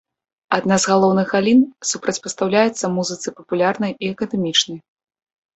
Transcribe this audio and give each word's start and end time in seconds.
Адна 0.57 0.75
з 0.83 0.91
галоўных 0.91 1.27
галін, 1.35 1.59
супрацьпастаўляецца 1.89 2.85
музыцы 2.97 3.27
папулярнай 3.43 3.91
і 4.07 4.11
акадэмічнай. 4.15 4.79